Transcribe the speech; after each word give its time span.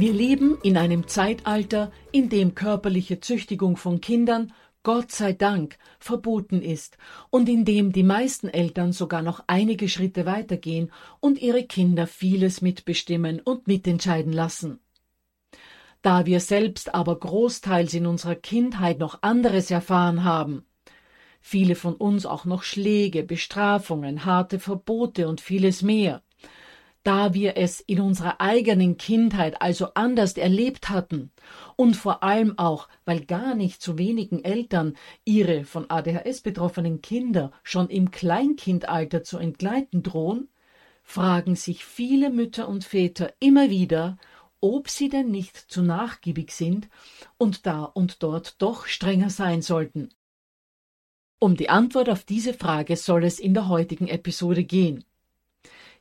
Wir 0.00 0.12
leben 0.12 0.58
in 0.62 0.76
einem 0.76 1.08
Zeitalter, 1.08 1.90
in 2.12 2.28
dem 2.28 2.54
körperliche 2.54 3.18
Züchtigung 3.18 3.76
von 3.76 4.00
Kindern, 4.00 4.52
Gott 4.84 5.10
sei 5.10 5.32
Dank, 5.32 5.76
verboten 5.98 6.62
ist 6.62 6.96
und 7.30 7.48
in 7.48 7.64
dem 7.64 7.90
die 7.90 8.04
meisten 8.04 8.46
Eltern 8.46 8.92
sogar 8.92 9.22
noch 9.22 9.42
einige 9.48 9.88
Schritte 9.88 10.24
weitergehen 10.24 10.92
und 11.18 11.42
ihre 11.42 11.64
Kinder 11.64 12.06
vieles 12.06 12.62
mitbestimmen 12.62 13.40
und 13.40 13.66
mitentscheiden 13.66 14.32
lassen. 14.32 14.78
Da 16.00 16.26
wir 16.26 16.38
selbst 16.38 16.94
aber 16.94 17.18
großteils 17.18 17.92
in 17.92 18.06
unserer 18.06 18.36
Kindheit 18.36 19.00
noch 19.00 19.22
anderes 19.22 19.68
erfahren 19.68 20.22
haben, 20.22 20.64
viele 21.40 21.74
von 21.74 21.96
uns 21.96 22.24
auch 22.24 22.44
noch 22.44 22.62
Schläge, 22.62 23.24
Bestrafungen, 23.24 24.24
harte 24.24 24.60
Verbote 24.60 25.26
und 25.26 25.40
vieles 25.40 25.82
mehr, 25.82 26.22
da 27.08 27.32
wir 27.32 27.56
es 27.56 27.80
in 27.80 28.02
unserer 28.02 28.38
eigenen 28.38 28.98
Kindheit 28.98 29.62
also 29.62 29.94
anders 29.94 30.36
erlebt 30.36 30.90
hatten 30.90 31.30
und 31.74 31.96
vor 31.96 32.22
allem 32.22 32.58
auch, 32.58 32.86
weil 33.06 33.24
gar 33.24 33.54
nicht 33.54 33.80
zu 33.80 33.96
wenigen 33.96 34.44
Eltern 34.44 34.94
ihre 35.24 35.64
von 35.64 35.88
ADHS 35.88 36.42
betroffenen 36.42 37.00
Kinder 37.00 37.50
schon 37.62 37.88
im 37.88 38.10
Kleinkindalter 38.10 39.24
zu 39.24 39.38
entgleiten 39.38 40.02
drohen, 40.02 40.50
fragen 41.02 41.56
sich 41.56 41.86
viele 41.86 42.28
Mütter 42.28 42.68
und 42.68 42.84
Väter 42.84 43.32
immer 43.40 43.70
wieder, 43.70 44.18
ob 44.60 44.90
sie 44.90 45.08
denn 45.08 45.30
nicht 45.30 45.56
zu 45.56 45.80
nachgiebig 45.80 46.52
sind 46.52 46.90
und 47.38 47.64
da 47.64 47.84
und 47.84 48.22
dort 48.22 48.60
doch 48.60 48.84
strenger 48.84 49.30
sein 49.30 49.62
sollten. 49.62 50.10
Um 51.38 51.56
die 51.56 51.70
Antwort 51.70 52.10
auf 52.10 52.24
diese 52.24 52.52
Frage 52.52 52.96
soll 52.96 53.24
es 53.24 53.40
in 53.40 53.54
der 53.54 53.66
heutigen 53.66 54.08
Episode 54.08 54.62
gehen. 54.62 55.04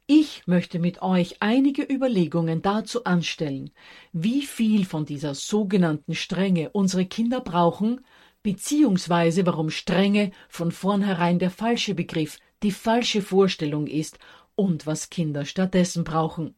Ich 0.09 0.47
möchte 0.47 0.79
mit 0.79 1.01
euch 1.01 1.41
einige 1.41 1.83
Überlegungen 1.83 2.61
dazu 2.61 3.03
anstellen, 3.03 3.71
wie 4.13 4.43
viel 4.43 4.85
von 4.85 5.05
dieser 5.05 5.35
sogenannten 5.35 6.15
Strenge 6.15 6.69
unsere 6.69 7.05
Kinder 7.05 7.41
brauchen, 7.41 8.05
beziehungsweise 8.41 9.45
warum 9.45 9.69
Strenge 9.69 10.31
von 10.47 10.71
vornherein 10.71 11.39
der 11.39 11.51
falsche 11.51 11.93
Begriff, 11.93 12.39
die 12.63 12.71
falsche 12.71 13.21
Vorstellung 13.21 13.85
ist 13.85 14.17
und 14.55 14.87
was 14.87 15.09
Kinder 15.09 15.43
stattdessen 15.43 16.05
brauchen. 16.05 16.55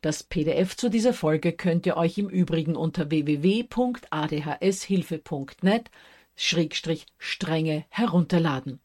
Das 0.00 0.24
PDF 0.24 0.76
zu 0.76 0.88
dieser 0.88 1.14
Folge 1.14 1.52
könnt 1.52 1.86
ihr 1.86 1.96
euch 1.96 2.18
im 2.18 2.28
Übrigen 2.28 2.74
unter 2.74 3.08
www.adhshilfe.net 3.10 5.90
Strenge 6.34 7.84
herunterladen. 7.88 8.80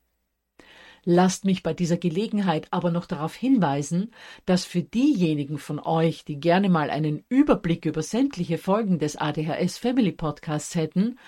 Lasst 1.08 1.46
mich 1.46 1.62
bei 1.62 1.76
dieser 1.76 1.98
Gelegenheit 1.98 2.68
aber 2.72 2.90
noch 2.90 3.06
darauf 3.06 3.36
hinweisen, 3.36 4.12
dass 4.48 4.66
für 4.66 4.82
diejenigen 4.82 5.60
von 5.60 5.80
euch, 5.80 6.26
die 6.26 6.40
gerne 6.40 6.68
mal 6.68 6.90
einen 6.90 7.24
Überblick 7.30 7.86
über 7.86 8.02
sämtliche 8.02 8.58
Folgen 8.58 8.98
des 8.98 9.16
ADHS 9.16 9.78
Family 9.78 10.12
Podcasts 10.12 10.74
hätten, 10.74 11.20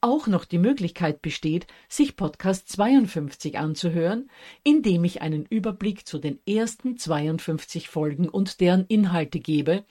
auch 0.00 0.28
noch 0.28 0.44
die 0.44 0.58
Möglichkeit 0.58 1.20
besteht, 1.20 1.66
sich 1.88 2.14
Podcast 2.14 2.68
52 2.68 3.58
anzuhören, 3.58 4.30
indem 4.62 5.02
ich 5.02 5.20
einen 5.20 5.46
Überblick 5.46 6.06
zu 6.06 6.18
den 6.18 6.38
ersten 6.46 6.96
52 6.96 7.88
Folgen 7.88 8.28
und 8.28 8.60
deren 8.60 8.86
Inhalte 8.86 9.40
gebe. 9.40 9.84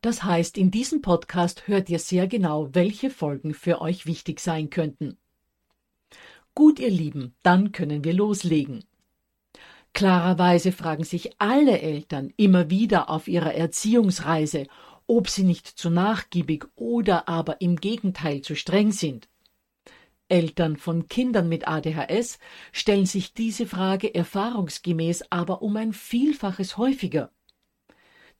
Das 0.00 0.22
heißt, 0.22 0.56
in 0.56 0.70
diesem 0.70 1.02
Podcast 1.02 1.66
hört 1.66 1.90
ihr 1.90 1.98
sehr 1.98 2.26
genau, 2.26 2.72
welche 2.72 3.10
Folgen 3.10 3.52
für 3.52 3.82
euch 3.82 4.06
wichtig 4.06 4.40
sein 4.40 4.70
könnten. 4.70 5.18
Gut, 6.58 6.80
ihr 6.80 6.90
Lieben, 6.90 7.36
dann 7.44 7.70
können 7.70 8.02
wir 8.02 8.12
loslegen. 8.12 8.82
Klarerweise 9.94 10.72
fragen 10.72 11.04
sich 11.04 11.40
alle 11.40 11.80
Eltern 11.80 12.32
immer 12.36 12.68
wieder 12.68 13.10
auf 13.10 13.28
ihrer 13.28 13.54
Erziehungsreise, 13.54 14.66
ob 15.06 15.28
sie 15.28 15.44
nicht 15.44 15.68
zu 15.68 15.88
nachgiebig 15.88 16.66
oder 16.74 17.28
aber 17.28 17.60
im 17.60 17.76
Gegenteil 17.76 18.40
zu 18.40 18.56
streng 18.56 18.90
sind. 18.90 19.28
Eltern 20.26 20.76
von 20.76 21.06
Kindern 21.06 21.48
mit 21.48 21.68
ADHS 21.68 22.40
stellen 22.72 23.06
sich 23.06 23.34
diese 23.34 23.64
Frage 23.64 24.12
erfahrungsgemäß 24.12 25.30
aber 25.30 25.62
um 25.62 25.76
ein 25.76 25.92
Vielfaches 25.92 26.76
häufiger. 26.76 27.30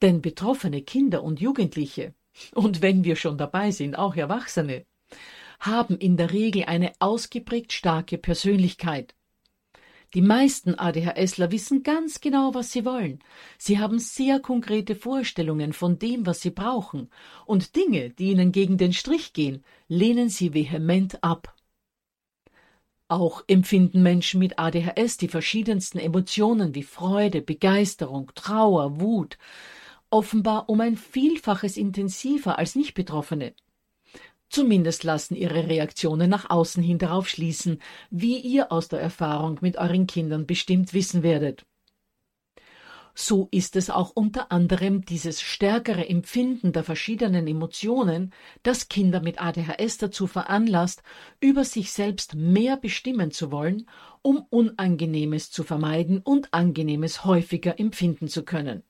Denn 0.01 0.21
betroffene 0.21 0.81
Kinder 0.81 1.23
und 1.23 1.39
Jugendliche, 1.39 2.13
und 2.53 2.81
wenn 2.81 3.05
wir 3.05 3.15
schon 3.15 3.37
dabei 3.37 3.71
sind, 3.71 3.97
auch 3.97 4.17
Erwachsene, 4.17 4.85
haben 5.59 5.97
in 5.97 6.17
der 6.17 6.31
Regel 6.31 6.65
eine 6.65 6.93
ausgeprägt 6.99 7.73
starke 7.73 8.17
Persönlichkeit. 8.17 9.15
Die 10.15 10.21
meisten 10.21 10.73
ADHSler 10.73 11.51
wissen 11.51 11.83
ganz 11.83 12.19
genau, 12.19 12.55
was 12.55 12.71
sie 12.71 12.83
wollen. 12.83 13.19
Sie 13.59 13.77
haben 13.77 13.99
sehr 13.99 14.39
konkrete 14.39 14.95
Vorstellungen 14.95 15.71
von 15.71 15.99
dem, 15.99 16.25
was 16.25 16.41
sie 16.41 16.49
brauchen, 16.49 17.11
und 17.45 17.75
Dinge, 17.75 18.09
die 18.09 18.31
ihnen 18.31 18.51
gegen 18.51 18.77
den 18.77 18.93
Strich 18.93 19.33
gehen, 19.33 19.63
lehnen 19.87 20.29
sie 20.29 20.55
vehement 20.55 21.23
ab. 21.23 21.55
Auch 23.07 23.43
empfinden 23.47 24.01
Menschen 24.01 24.39
mit 24.39 24.57
ADHS 24.57 25.17
die 25.17 25.27
verschiedensten 25.27 25.99
Emotionen 25.99 26.73
wie 26.73 26.83
Freude, 26.83 27.41
Begeisterung, 27.41 28.31
Trauer, 28.33 28.99
Wut, 28.99 29.37
offenbar 30.09 30.69
um 30.69 30.81
ein 30.81 30.97
Vielfaches 30.97 31.77
intensiver 31.77 32.57
als 32.57 32.75
Nicht-Betroffene. 32.75 33.53
Zumindest 34.49 35.03
lassen 35.03 35.35
ihre 35.35 35.67
Reaktionen 35.67 36.29
nach 36.29 36.49
außen 36.49 36.81
hin 36.81 36.97
darauf 36.97 37.29
schließen, 37.29 37.81
wie 38.09 38.39
ihr 38.39 38.71
aus 38.71 38.87
der 38.87 38.99
Erfahrung 38.99 39.59
mit 39.61 39.77
euren 39.77 40.07
Kindern 40.07 40.47
bestimmt 40.47 40.93
wissen 40.93 41.21
werdet. 41.21 41.65
So 43.13 43.49
ist 43.51 43.75
es 43.75 43.89
auch 43.89 44.11
unter 44.11 44.51
anderem 44.51 45.03
dieses 45.03 45.41
stärkere 45.41 46.07
Empfinden 46.07 46.71
der 46.71 46.85
verschiedenen 46.85 47.47
Emotionen, 47.47 48.33
das 48.63 48.87
Kinder 48.87 49.19
mit 49.19 49.41
ADHS 49.41 49.97
dazu 49.97 50.25
veranlasst, 50.25 51.03
über 51.41 51.65
sich 51.65 51.91
selbst 51.91 52.35
mehr 52.35 52.77
bestimmen 52.77 53.31
zu 53.31 53.51
wollen, 53.51 53.87
um 54.21 54.45
Unangenehmes 54.49 55.51
zu 55.51 55.63
vermeiden 55.63 56.19
und 56.19 56.53
Angenehmes 56.53 57.25
häufiger 57.25 57.77
empfinden 57.77 58.29
zu 58.29 58.43
können. 58.43 58.83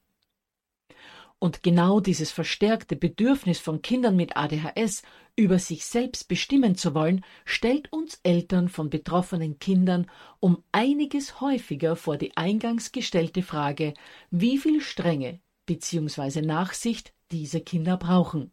Und 1.39 1.63
genau 1.63 2.01
dieses 2.01 2.31
verstärkte 2.31 2.97
Bedürfnis 2.97 3.59
von 3.59 3.81
Kindern 3.81 4.17
mit 4.17 4.35
ADHS, 4.35 5.03
über 5.37 5.57
sich 5.57 5.85
selbst 5.85 6.27
bestimmen 6.27 6.75
zu 6.75 6.93
wollen, 6.93 7.23
stellt 7.45 7.91
uns 7.93 8.19
Eltern 8.23 8.67
von 8.67 8.89
betroffenen 8.89 9.57
Kindern 9.57 10.07
um 10.41 10.61
einiges 10.73 11.39
häufiger 11.39 11.95
vor 11.95 12.17
die 12.17 12.35
eingangs 12.35 12.91
gestellte 12.91 13.41
Frage, 13.41 13.93
wie 14.31 14.57
viel 14.57 14.81
Strenge 14.81 15.39
bzw. 15.65 16.41
Nachsicht 16.41 17.13
diese 17.31 17.61
Kinder 17.61 17.95
brauchen. 17.95 18.51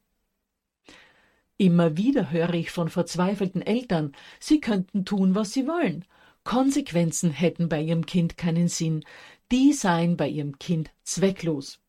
Immer 1.59 1.97
wieder 1.97 2.31
höre 2.31 2.55
ich 2.55 2.71
von 2.71 2.89
verzweifelten 2.89 3.63
Eltern, 3.63 4.13
sie 4.39 4.61
könnten 4.61 5.05
tun, 5.05 5.35
was 5.35 5.53
sie 5.53 5.67
wollen. 5.67 6.05
Konsequenzen 6.45 7.31
hätten 7.31 7.69
bei 7.69 7.81
ihrem 7.81 8.07
Kind 8.07 8.37
keinen 8.37 8.69
Sinn, 8.69 9.05
die 9.51 9.73
seien 9.73 10.17
bei 10.17 10.29
ihrem 10.29 10.59
Kind 10.61 10.91
zwecklos. 11.03 11.81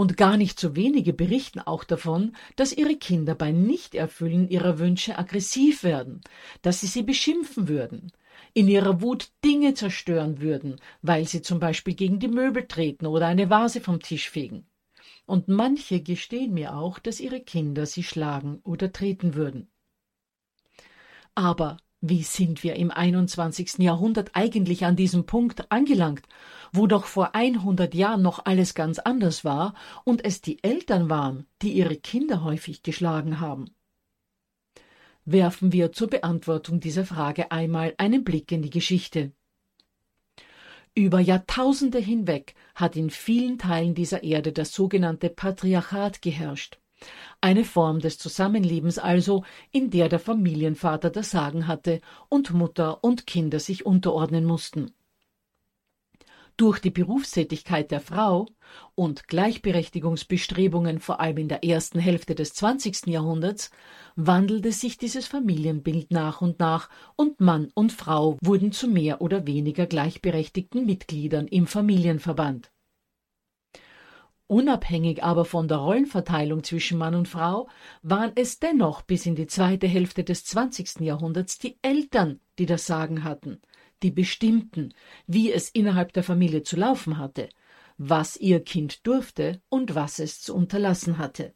Und 0.00 0.16
gar 0.16 0.38
nicht 0.38 0.58
so 0.58 0.76
wenige 0.76 1.12
berichten 1.12 1.60
auch 1.60 1.84
davon, 1.84 2.34
dass 2.56 2.72
ihre 2.72 2.96
Kinder 2.96 3.34
bei 3.34 3.52
Nichterfüllen 3.52 4.48
ihrer 4.48 4.78
Wünsche 4.78 5.18
aggressiv 5.18 5.84
werden, 5.84 6.22
dass 6.62 6.80
sie 6.80 6.86
sie 6.86 7.02
beschimpfen 7.02 7.68
würden, 7.68 8.10
in 8.54 8.66
ihrer 8.66 9.02
Wut 9.02 9.28
Dinge 9.44 9.74
zerstören 9.74 10.40
würden, 10.40 10.80
weil 11.02 11.28
sie 11.28 11.42
zum 11.42 11.60
Beispiel 11.60 11.92
gegen 11.92 12.18
die 12.18 12.28
Möbel 12.28 12.66
treten 12.66 13.04
oder 13.04 13.26
eine 13.26 13.50
Vase 13.50 13.82
vom 13.82 14.00
Tisch 14.00 14.30
fegen. 14.30 14.64
Und 15.26 15.48
manche 15.48 16.00
gestehen 16.00 16.54
mir 16.54 16.76
auch, 16.76 16.98
dass 16.98 17.20
ihre 17.20 17.42
Kinder 17.42 17.84
sie 17.84 18.02
schlagen 18.02 18.60
oder 18.64 18.90
treten 18.92 19.34
würden. 19.34 19.70
Aber 21.34 21.76
wie 22.00 22.22
sind 22.22 22.62
wir 22.62 22.76
im 22.76 22.90
21. 22.90 23.78
Jahrhundert 23.78 24.30
eigentlich 24.32 24.84
an 24.86 24.96
diesem 24.96 25.26
Punkt 25.26 25.70
angelangt, 25.70 26.22
wo 26.72 26.86
doch 26.86 27.04
vor 27.04 27.34
100 27.34 27.94
Jahren 27.94 28.22
noch 28.22 28.44
alles 28.46 28.74
ganz 28.74 28.98
anders 28.98 29.44
war 29.44 29.74
und 30.04 30.24
es 30.24 30.40
die 30.40 30.64
Eltern 30.64 31.10
waren, 31.10 31.46
die 31.60 31.72
ihre 31.72 31.96
Kinder 31.96 32.42
häufig 32.42 32.82
geschlagen 32.82 33.40
haben? 33.40 33.66
Werfen 35.26 35.72
wir 35.72 35.92
zur 35.92 36.08
Beantwortung 36.08 36.80
dieser 36.80 37.04
Frage 37.04 37.50
einmal 37.50 37.94
einen 37.98 38.24
Blick 38.24 38.50
in 38.50 38.62
die 38.62 38.70
Geschichte. 38.70 39.32
Über 40.94 41.20
Jahrtausende 41.20 41.98
hinweg 41.98 42.54
hat 42.74 42.96
in 42.96 43.10
vielen 43.10 43.58
Teilen 43.58 43.94
dieser 43.94 44.24
Erde 44.24 44.52
das 44.52 44.72
sogenannte 44.72 45.28
Patriarchat 45.28 46.22
geherrscht. 46.22 46.79
Eine 47.40 47.64
Form 47.64 48.00
des 48.00 48.18
Zusammenlebens 48.18 48.98
also, 48.98 49.44
in 49.70 49.90
der 49.90 50.08
der 50.08 50.18
Familienvater 50.18 51.10
das 51.10 51.30
Sagen 51.30 51.66
hatte 51.66 52.00
und 52.28 52.52
Mutter 52.52 53.02
und 53.02 53.26
Kinder 53.26 53.58
sich 53.58 53.86
unterordnen 53.86 54.44
mussten. 54.44 54.92
Durch 56.60 56.78
die 56.78 56.90
Berufstätigkeit 56.90 57.90
der 57.90 58.02
Frau 58.02 58.44
und 58.94 59.28
Gleichberechtigungsbestrebungen 59.28 61.00
vor 61.00 61.18
allem 61.18 61.38
in 61.38 61.48
der 61.48 61.64
ersten 61.64 61.98
Hälfte 61.98 62.34
des 62.34 62.52
20. 62.52 63.06
Jahrhunderts 63.06 63.70
wandelte 64.14 64.70
sich 64.70 64.98
dieses 64.98 65.26
Familienbild 65.26 66.10
nach 66.10 66.42
und 66.42 66.60
nach 66.60 66.90
und 67.16 67.40
Mann 67.40 67.70
und 67.72 67.92
Frau 67.92 68.36
wurden 68.42 68.72
zu 68.72 68.88
mehr 68.88 69.22
oder 69.22 69.46
weniger 69.46 69.86
gleichberechtigten 69.86 70.84
Mitgliedern 70.84 71.48
im 71.48 71.66
Familienverband. 71.66 72.70
Unabhängig 74.50 75.22
aber 75.22 75.44
von 75.44 75.68
der 75.68 75.76
Rollenverteilung 75.76 76.64
zwischen 76.64 76.98
Mann 76.98 77.14
und 77.14 77.28
Frau 77.28 77.68
waren 78.02 78.32
es 78.34 78.58
dennoch 78.58 79.02
bis 79.02 79.24
in 79.24 79.36
die 79.36 79.46
zweite 79.46 79.86
Hälfte 79.86 80.24
des 80.24 80.44
20. 80.44 81.02
Jahrhunderts 81.02 81.60
die 81.60 81.78
Eltern, 81.82 82.40
die 82.58 82.66
das 82.66 82.84
Sagen 82.84 83.22
hatten, 83.22 83.60
die 84.02 84.10
bestimmten, 84.10 84.92
wie 85.28 85.52
es 85.52 85.70
innerhalb 85.70 86.12
der 86.14 86.24
Familie 86.24 86.64
zu 86.64 86.74
laufen 86.74 87.16
hatte, 87.16 87.48
was 87.96 88.36
ihr 88.38 88.58
Kind 88.58 89.06
durfte 89.06 89.62
und 89.68 89.94
was 89.94 90.18
es 90.18 90.40
zu 90.40 90.52
unterlassen 90.56 91.18
hatte. 91.18 91.54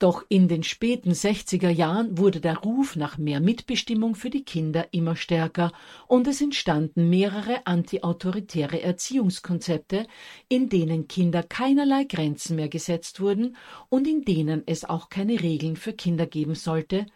Doch 0.00 0.24
in 0.28 0.46
den 0.46 0.62
späten 0.62 1.10
60er 1.10 1.70
Jahren 1.70 2.18
wurde 2.18 2.40
der 2.40 2.58
Ruf 2.58 2.94
nach 2.94 3.18
mehr 3.18 3.40
Mitbestimmung 3.40 4.14
für 4.14 4.30
die 4.30 4.44
Kinder 4.44 4.86
immer 4.92 5.16
stärker 5.16 5.72
und 6.06 6.28
es 6.28 6.40
entstanden 6.40 7.10
mehrere 7.10 7.66
antiautoritäre 7.66 8.80
Erziehungskonzepte, 8.80 10.06
in 10.48 10.68
denen 10.68 11.08
Kinder 11.08 11.42
keinerlei 11.42 12.04
Grenzen 12.04 12.54
mehr 12.54 12.68
gesetzt 12.68 13.20
wurden 13.20 13.56
und 13.88 14.06
in 14.06 14.24
denen 14.24 14.62
es 14.66 14.84
auch 14.84 15.08
keine 15.08 15.42
Regeln 15.42 15.74
für 15.74 15.92
Kinder 15.92 16.26
geben 16.26 16.54
sollte, 16.54 17.06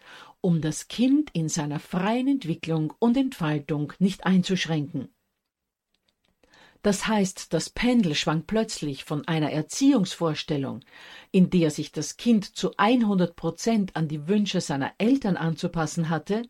um 0.41 0.59
das 0.59 0.89
Kind 0.89 1.29
in 1.31 1.47
seiner 1.47 1.79
freien 1.79 2.27
Entwicklung 2.27 2.93
und 2.99 3.15
Entfaltung 3.15 3.93
nicht 3.99 4.25
einzuschränken. 4.25 5.07
Das 6.83 7.07
heißt, 7.07 7.53
das 7.53 7.69
Pendel 7.69 8.13
schwang 8.13 8.43
plötzlich 8.45 9.05
von 9.05 9.25
einer 9.25 9.49
Erziehungsvorstellung, 9.51 10.81
in 11.31 11.49
der 11.49 11.71
sich 11.71 11.93
das 11.93 12.17
Kind 12.17 12.57
zu 12.57 12.71
100 12.75 13.37
Prozent 13.37 13.95
an 13.95 14.09
die 14.09 14.27
Wünsche 14.27 14.59
seiner 14.59 14.91
Eltern 14.97 15.37
anzupassen 15.37 16.09
hatte, 16.09 16.43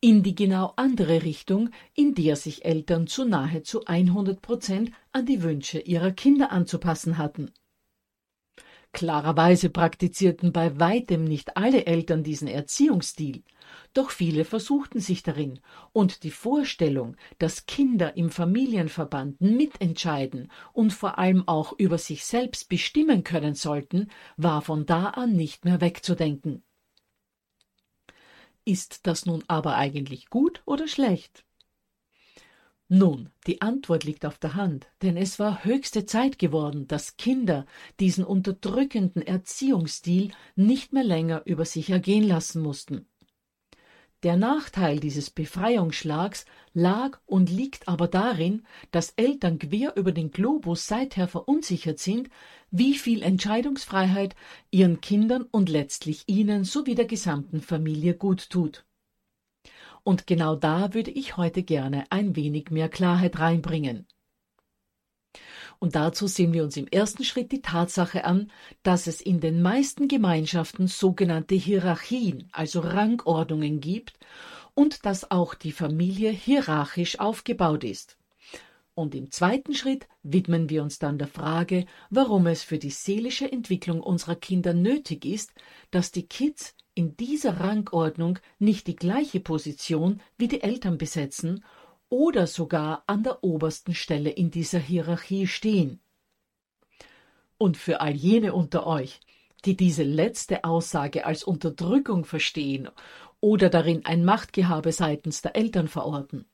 in 0.00 0.24
die 0.24 0.34
genau 0.34 0.72
andere 0.74 1.22
Richtung, 1.22 1.70
in 1.94 2.16
der 2.16 2.34
sich 2.34 2.64
Eltern 2.64 3.06
zu 3.06 3.24
nahezu 3.24 3.84
100 3.84 4.42
Prozent 4.42 4.90
an 5.12 5.24
die 5.24 5.44
Wünsche 5.44 5.78
ihrer 5.78 6.10
Kinder 6.10 6.50
anzupassen 6.50 7.16
hatten. 7.16 7.52
Klarerweise 8.90 9.70
praktizierten 9.70 10.52
bei 10.52 10.80
weitem 10.80 11.22
nicht 11.22 11.56
alle 11.56 11.86
Eltern 11.86 12.24
diesen 12.24 12.48
Erziehungsstil, 12.48 13.44
doch 13.94 14.10
viele 14.10 14.44
versuchten 14.44 15.00
sich 15.00 15.22
darin, 15.22 15.60
und 15.92 16.22
die 16.22 16.30
Vorstellung, 16.30 17.16
dass 17.38 17.66
Kinder 17.66 18.16
im 18.16 18.30
Familienverband 18.30 19.40
mitentscheiden 19.40 20.50
und 20.72 20.92
vor 20.92 21.18
allem 21.18 21.46
auch 21.46 21.72
über 21.78 21.98
sich 21.98 22.24
selbst 22.24 22.68
bestimmen 22.68 23.24
können 23.24 23.54
sollten, 23.54 24.10
war 24.36 24.62
von 24.62 24.86
da 24.86 25.10
an 25.10 25.34
nicht 25.34 25.64
mehr 25.64 25.80
wegzudenken. 25.80 26.62
Ist 28.64 29.06
das 29.06 29.26
nun 29.26 29.42
aber 29.48 29.76
eigentlich 29.76 30.30
gut 30.30 30.62
oder 30.64 30.86
schlecht? 30.86 31.44
Nun, 32.92 33.30
die 33.46 33.62
Antwort 33.62 34.02
liegt 34.02 34.26
auf 34.26 34.38
der 34.38 34.54
Hand, 34.54 34.88
denn 35.00 35.16
es 35.16 35.38
war 35.38 35.64
höchste 35.64 36.06
Zeit 36.06 36.40
geworden, 36.40 36.88
dass 36.88 37.16
Kinder 37.16 37.64
diesen 38.00 38.24
unterdrückenden 38.24 39.22
Erziehungsstil 39.22 40.32
nicht 40.56 40.92
mehr 40.92 41.04
länger 41.04 41.42
über 41.44 41.64
sich 41.64 41.90
ergehen 41.90 42.24
lassen 42.24 42.60
mussten. 42.60 43.06
Der 44.22 44.36
Nachteil 44.36 45.00
dieses 45.00 45.30
Befreiungsschlags 45.30 46.44
lag 46.74 47.18
und 47.24 47.48
liegt 47.48 47.88
aber 47.88 48.06
darin, 48.06 48.66
dass 48.90 49.14
Eltern 49.16 49.58
quer 49.58 49.96
über 49.96 50.12
den 50.12 50.30
Globus 50.30 50.86
seither 50.86 51.26
verunsichert 51.26 51.98
sind, 51.98 52.28
wie 52.70 52.96
viel 52.96 53.22
Entscheidungsfreiheit 53.22 54.36
ihren 54.70 55.00
Kindern 55.00 55.44
und 55.50 55.70
letztlich 55.70 56.24
ihnen 56.26 56.64
sowie 56.64 56.94
der 56.94 57.06
gesamten 57.06 57.62
Familie 57.62 58.14
gut 58.14 58.50
tut. 58.50 58.84
Und 60.02 60.26
genau 60.26 60.54
da 60.54 60.92
würde 60.92 61.10
ich 61.10 61.38
heute 61.38 61.62
gerne 61.62 62.04
ein 62.10 62.36
wenig 62.36 62.70
mehr 62.70 62.90
Klarheit 62.90 63.38
reinbringen. 63.38 64.06
Und 65.80 65.96
dazu 65.96 66.26
sehen 66.26 66.52
wir 66.52 66.62
uns 66.62 66.76
im 66.76 66.86
ersten 66.86 67.24
Schritt 67.24 67.52
die 67.52 67.62
Tatsache 67.62 68.24
an, 68.24 68.52
dass 68.82 69.06
es 69.06 69.22
in 69.22 69.40
den 69.40 69.62
meisten 69.62 70.08
Gemeinschaften 70.08 70.86
sogenannte 70.86 71.54
Hierarchien, 71.54 72.48
also 72.52 72.80
Rangordnungen 72.80 73.80
gibt 73.80 74.18
und 74.74 75.06
dass 75.06 75.30
auch 75.30 75.54
die 75.54 75.72
Familie 75.72 76.30
hierarchisch 76.30 77.18
aufgebaut 77.18 77.82
ist. 77.82 78.18
Und 78.94 79.14
im 79.14 79.30
zweiten 79.30 79.74
Schritt 79.74 80.06
widmen 80.22 80.68
wir 80.68 80.82
uns 80.82 80.98
dann 80.98 81.16
der 81.16 81.28
Frage, 81.28 81.86
warum 82.10 82.46
es 82.46 82.62
für 82.62 82.78
die 82.78 82.90
seelische 82.90 83.50
Entwicklung 83.50 84.02
unserer 84.02 84.36
Kinder 84.36 84.74
nötig 84.74 85.24
ist, 85.24 85.54
dass 85.90 86.12
die 86.12 86.26
Kids 86.26 86.74
in 86.94 87.16
dieser 87.16 87.60
Rangordnung 87.60 88.38
nicht 88.58 88.86
die 88.86 88.96
gleiche 88.96 89.40
Position 89.40 90.20
wie 90.36 90.48
die 90.48 90.62
Eltern 90.62 90.98
besetzen 90.98 91.64
oder 92.10 92.46
sogar 92.46 93.04
an 93.06 93.22
der 93.22 93.42
obersten 93.42 93.94
Stelle 93.94 94.30
in 94.30 94.50
dieser 94.50 94.80
Hierarchie 94.80 95.46
stehen. 95.46 96.00
Und 97.56 97.76
für 97.76 98.00
all 98.00 98.12
jene 98.12 98.52
unter 98.52 98.86
euch, 98.86 99.20
die 99.64 99.76
diese 99.76 100.02
letzte 100.02 100.64
Aussage 100.64 101.24
als 101.24 101.44
Unterdrückung 101.44 102.24
verstehen 102.24 102.88
oder 103.40 103.70
darin 103.70 104.04
ein 104.04 104.24
Machtgehabe 104.24 104.92
seitens 104.92 105.40
der 105.40 105.56
Eltern 105.56 105.86
verorten. 105.88 106.46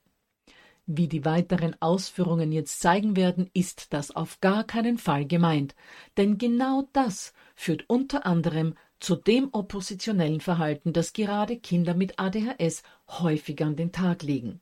Wie 0.84 1.08
die 1.08 1.24
weiteren 1.24 1.74
Ausführungen 1.80 2.52
jetzt 2.52 2.80
zeigen 2.80 3.16
werden, 3.16 3.50
ist 3.54 3.92
das 3.92 4.14
auf 4.14 4.40
gar 4.40 4.62
keinen 4.62 4.98
Fall 4.98 5.26
gemeint, 5.26 5.74
denn 6.16 6.38
genau 6.38 6.88
das 6.92 7.32
führt 7.56 7.88
unter 7.88 8.26
anderem 8.26 8.74
zu 9.00 9.16
dem 9.16 9.48
oppositionellen 9.52 10.40
Verhalten, 10.40 10.92
das 10.92 11.12
gerade 11.12 11.58
Kinder 11.58 11.94
mit 11.94 12.18
ADHS 12.18 12.82
häufig 13.08 13.62
an 13.62 13.74
den 13.74 13.90
Tag 13.90 14.22
legen 14.22 14.60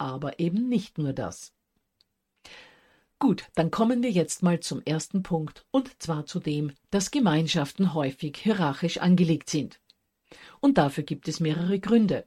aber 0.00 0.38
eben 0.40 0.68
nicht 0.68 0.98
nur 0.98 1.12
das. 1.12 1.52
Gut, 3.18 3.44
dann 3.54 3.70
kommen 3.70 4.02
wir 4.02 4.10
jetzt 4.10 4.42
mal 4.42 4.60
zum 4.60 4.80
ersten 4.82 5.22
Punkt, 5.22 5.66
und 5.70 6.02
zwar 6.02 6.24
zu 6.24 6.40
dem, 6.40 6.72
dass 6.90 7.10
Gemeinschaften 7.10 7.92
häufig 7.92 8.36
hierarchisch 8.38 8.96
angelegt 8.98 9.50
sind. 9.50 9.78
Und 10.60 10.78
dafür 10.78 11.04
gibt 11.04 11.28
es 11.28 11.38
mehrere 11.38 11.78
Gründe. 11.80 12.24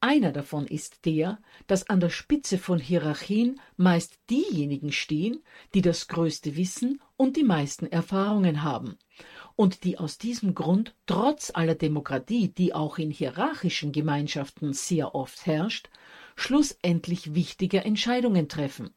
Einer 0.00 0.30
davon 0.32 0.66
ist 0.66 1.04
der, 1.04 1.38
dass 1.66 1.88
an 1.88 2.00
der 2.00 2.10
Spitze 2.10 2.58
von 2.58 2.78
Hierarchien 2.78 3.60
meist 3.76 4.18
diejenigen 4.30 4.92
stehen, 4.92 5.42
die 5.74 5.82
das 5.82 6.08
größte 6.08 6.56
Wissen 6.56 7.00
und 7.16 7.36
die 7.36 7.44
meisten 7.44 7.86
Erfahrungen 7.86 8.62
haben 8.62 8.98
und 9.56 9.84
die 9.84 9.98
aus 9.98 10.18
diesem 10.18 10.54
Grund 10.54 10.94
trotz 11.06 11.50
aller 11.52 11.74
Demokratie, 11.74 12.48
die 12.48 12.74
auch 12.74 12.98
in 12.98 13.10
hierarchischen 13.10 13.90
Gemeinschaften 13.90 14.74
sehr 14.74 15.14
oft 15.14 15.46
herrscht, 15.46 15.88
schlussendlich 16.36 17.34
wichtige 17.34 17.84
Entscheidungen 17.84 18.48
treffen. 18.48 18.94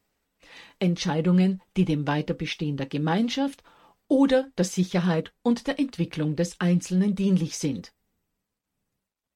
Entscheidungen, 0.80 1.62
die 1.78 1.86
dem 1.86 2.06
Weiterbestehen 2.06 2.78
der 2.78 2.88
Gemeinschaft 2.88 3.64
oder 4.08 4.52
der 4.58 4.66
Sicherheit 4.66 5.34
und 5.42 5.68
der 5.68 5.80
Entwicklung 5.80 6.36
des 6.36 6.60
Einzelnen 6.60 7.16
dienlich 7.16 7.58
sind. 7.58 7.94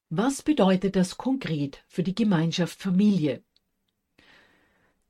Was 0.10 0.42
bedeutet 0.44 0.96
das 0.96 1.18
konkret 1.18 1.84
für 1.88 2.04
die 2.04 2.16
Gemeinschaft 2.16 2.80
Familie? 2.80 3.44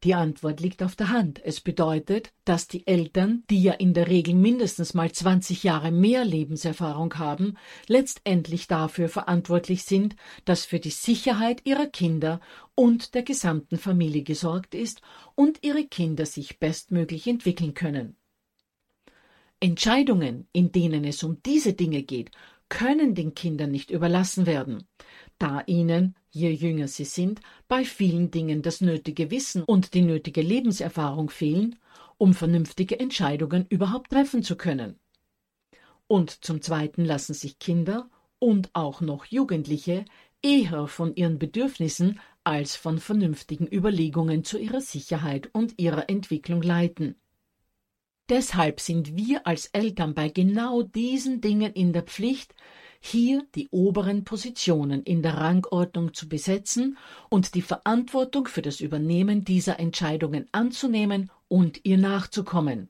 Die 0.04 0.16
Antwort 0.16 0.60
liegt 0.60 0.84
auf 0.84 0.98
der 0.98 1.10
Hand. 1.10 1.42
Es 1.46 1.62
bedeutet, 1.62 2.34
dass 2.44 2.68
die 2.68 2.86
Eltern, 2.88 3.44
die 3.50 3.64
ja 3.64 3.72
in 3.72 3.94
der 3.94 4.10
Regel 4.10 4.36
mindestens 4.36 4.94
mal 4.94 5.10
20 5.10 5.64
Jahre 5.64 5.92
mehr 5.92 6.26
Lebenserfahrung 6.26 7.18
haben, 7.18 7.56
letztendlich 7.88 8.68
dafür 8.68 9.08
verantwortlich 9.08 9.84
sind, 9.84 10.18
dass 10.44 10.66
für 10.66 10.82
die 10.82 10.90
Sicherheit 10.90 11.62
ihrer 11.64 11.88
Kinder 11.88 12.42
und 12.76 13.14
der 13.14 13.24
gesamten 13.24 13.78
Familie 13.78 14.24
gesorgt 14.24 14.76
ist 14.76 15.02
und 15.36 15.64
ihre 15.64 15.86
Kinder 15.86 16.26
sich 16.26 16.60
bestmöglich 16.60 17.26
entwickeln 17.26 17.74
können. 17.74 18.18
Entscheidungen, 19.62 20.50
in 20.52 20.74
denen 20.74 21.06
es 21.06 21.24
um 21.24 21.42
diese 21.44 21.72
Dinge 21.72 22.04
geht, 22.04 22.32
können 22.68 23.16
den 23.16 23.36
Kindern 23.36 23.72
nicht 23.72 23.90
überlassen 23.90 24.46
werden 24.48 24.86
da 25.44 25.62
ihnen, 25.68 26.16
je 26.32 26.52
jünger 26.52 26.88
sie 26.88 27.04
sind, 27.04 27.42
bei 27.68 27.84
vielen 27.84 28.32
Dingen 28.32 28.62
das 28.62 28.80
nötige 28.80 29.30
Wissen 29.30 29.64
und 29.64 29.94
die 29.94 30.02
nötige 30.02 30.42
Lebenserfahrung 30.42 31.30
fehlen, 31.30 31.78
um 32.18 32.34
vernünftige 32.34 32.98
Entscheidungen 32.98 33.66
überhaupt 33.68 34.12
treffen 34.12 34.42
zu 34.42 34.56
können. 34.56 35.00
Und 36.08 36.46
zum 36.46 36.62
Zweiten 36.62 37.04
lassen 37.04 37.34
sich 37.34 37.60
Kinder 37.60 38.10
und 38.40 38.70
auch 38.74 39.02
noch 39.02 39.26
Jugendliche 39.26 40.06
eher 40.42 40.88
von 40.88 41.14
ihren 41.16 41.40
Bedürfnissen 41.40 42.22
als 42.46 42.78
von 42.78 43.00
vernünftigen 43.00 43.68
Überlegungen 43.68 44.46
zu 44.46 44.58
ihrer 44.58 44.82
Sicherheit 44.82 45.50
und 45.52 45.78
ihrer 45.78 46.10
Entwicklung 46.10 46.62
leiten. 46.62 47.16
Deshalb 48.30 48.80
sind 48.80 49.18
wir 49.18 49.46
als 49.46 49.68
Eltern 49.68 50.14
bei 50.14 50.30
genau 50.30 50.84
diesen 50.84 51.42
Dingen 51.42 51.74
in 51.74 51.92
der 51.92 52.04
Pflicht, 52.04 52.56
hier 53.06 53.46
die 53.54 53.68
oberen 53.70 54.24
Positionen 54.24 55.04
in 55.04 55.22
der 55.22 55.34
Rangordnung 55.36 56.14
zu 56.14 56.30
besetzen 56.30 56.98
und 57.30 57.54
die 57.54 57.62
Verantwortung 57.62 58.48
für 58.48 58.62
das 58.62 58.80
Übernehmen 58.80 59.44
dieser 59.44 59.78
Entscheidungen 59.78 60.48
anzunehmen 60.54 61.30
und 61.50 61.82
ihr 61.84 61.98
nachzukommen. 61.98 62.88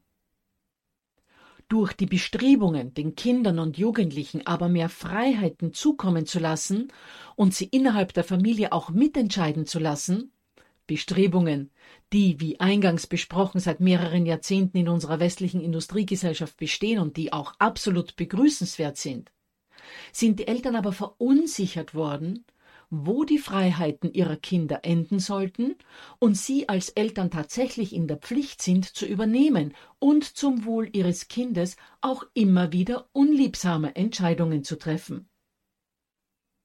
Durch 1.68 1.94
die 1.94 2.06
Bestrebungen, 2.06 2.94
den 2.94 3.16
Kindern 3.16 3.58
und 3.58 3.80
Jugendlichen 3.80 4.46
aber 4.46 4.70
mehr 4.70 4.90
Freiheiten 4.90 5.74
zukommen 5.74 6.28
zu 6.28 6.38
lassen 6.38 6.92
und 7.36 7.56
sie 7.56 7.66
innerhalb 7.66 8.14
der 8.14 8.24
Familie 8.24 8.72
auch 8.72 8.92
mitentscheiden 8.92 9.66
zu 9.66 9.80
lassen, 9.80 10.32
Bestrebungen, 10.86 11.72
die, 12.12 12.40
wie 12.40 12.60
eingangs 12.60 13.08
besprochen, 13.08 13.60
seit 13.60 13.80
mehreren 13.80 14.28
Jahrzehnten 14.28 14.78
in 14.78 14.90
unserer 14.90 15.20
westlichen 15.20 15.60
Industriegesellschaft 15.60 16.56
bestehen 16.58 17.00
und 17.00 17.18
die 17.18 17.34
auch 17.34 17.56
absolut 17.58 18.16
begrüßenswert 18.16 18.98
sind, 18.98 19.32
sind 20.12 20.40
die 20.40 20.48
Eltern 20.48 20.76
aber 20.76 20.92
verunsichert 20.92 21.96
worden, 21.96 22.46
wo 22.90 23.24
die 23.24 23.40
Freiheiten 23.40 24.14
ihrer 24.14 24.36
Kinder 24.36 24.82
enden 24.84 25.20
sollten 25.20 25.76
und 26.20 26.38
sie 26.38 26.70
als 26.70 26.90
Eltern 26.90 27.32
tatsächlich 27.32 27.94
in 27.94 28.08
der 28.08 28.18
Pflicht 28.18 28.62
sind 28.62 28.86
zu 28.86 29.08
übernehmen 29.08 29.74
und 29.98 30.24
zum 30.24 30.66
Wohl 30.66 30.90
ihres 30.94 31.28
Kindes 31.28 31.76
auch 32.02 32.24
immer 32.36 32.72
wieder 32.72 33.10
unliebsame 33.12 33.96
Entscheidungen 33.96 34.64
zu 34.64 34.78
treffen. 34.78 35.28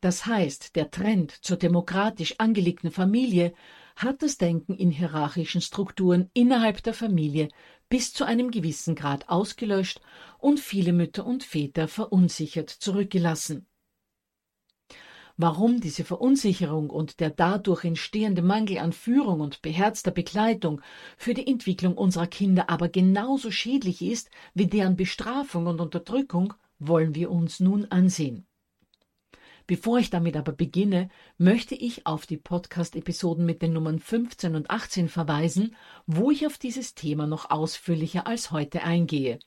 Das 0.00 0.26
heißt, 0.26 0.76
der 0.76 0.90
Trend 0.90 1.32
zur 1.32 1.56
demokratisch 1.56 2.34
angelegten 2.38 2.90
Familie 2.90 3.54
hat 3.98 4.22
das 4.22 4.38
Denken 4.38 4.74
in 4.74 4.90
hierarchischen 4.92 5.60
Strukturen 5.60 6.30
innerhalb 6.32 6.82
der 6.84 6.94
Familie 6.94 7.48
bis 7.88 8.12
zu 8.12 8.24
einem 8.24 8.50
gewissen 8.50 8.94
Grad 8.94 9.28
ausgelöscht 9.28 10.00
und 10.38 10.60
viele 10.60 10.92
Mütter 10.92 11.26
und 11.26 11.42
Väter 11.42 11.88
verunsichert 11.88 12.70
zurückgelassen. 12.70 13.66
Warum 15.36 15.80
diese 15.80 16.04
Verunsicherung 16.04 16.90
und 16.90 17.20
der 17.20 17.30
dadurch 17.30 17.84
entstehende 17.84 18.42
Mangel 18.42 18.78
an 18.78 18.92
Führung 18.92 19.40
und 19.40 19.62
beherzter 19.62 20.10
Begleitung 20.10 20.80
für 21.16 21.34
die 21.34 21.46
Entwicklung 21.46 21.96
unserer 21.96 22.26
Kinder 22.26 22.68
aber 22.70 22.88
genauso 22.88 23.50
schädlich 23.52 24.02
ist 24.02 24.30
wie 24.54 24.66
deren 24.66 24.96
Bestrafung 24.96 25.66
und 25.66 25.80
Unterdrückung, 25.80 26.54
wollen 26.80 27.14
wir 27.14 27.30
uns 27.30 27.60
nun 27.60 27.84
ansehen. 27.86 28.47
Bevor 29.68 29.98
ich 29.98 30.08
damit 30.08 30.34
aber 30.34 30.52
beginne, 30.52 31.10
möchte 31.36 31.74
ich 31.74 32.06
auf 32.06 32.24
die 32.24 32.38
Podcast-Episoden 32.38 33.44
mit 33.44 33.60
den 33.60 33.74
Nummern 33.74 33.98
15 33.98 34.54
und 34.54 34.70
18 34.70 35.10
verweisen, 35.10 35.76
wo 36.06 36.30
ich 36.30 36.46
auf 36.46 36.56
dieses 36.56 36.94
Thema 36.94 37.26
noch 37.26 37.50
ausführlicher 37.50 38.26
als 38.26 38.50
heute 38.50 38.82
eingehe. 38.82 39.38